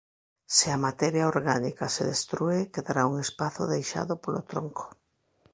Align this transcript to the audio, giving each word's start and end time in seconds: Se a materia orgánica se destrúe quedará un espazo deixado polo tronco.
Se 0.57 0.67
a 0.75 0.81
materia 0.87 1.29
orgánica 1.35 1.85
se 1.95 2.03
destrúe 2.11 2.59
quedará 2.73 3.03
un 3.11 3.15
espazo 3.25 3.61
deixado 3.75 4.13
polo 4.23 4.41
tronco. 4.51 4.85